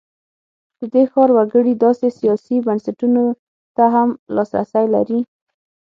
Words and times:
د 0.79 0.81
دې 0.93 1.03
ښار 1.11 1.29
وګړي 1.33 1.73
داسې 1.83 2.07
سیاسي 2.19 2.55
بنسټونو 2.67 3.23
ته 3.75 3.83
هم 3.93 4.09
لاسرسی 4.35 4.85
لري. 4.95 5.19